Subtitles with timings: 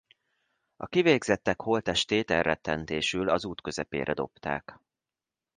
[0.75, 4.79] A kivégzettek holttestét elrettentésül az út közepére dobták.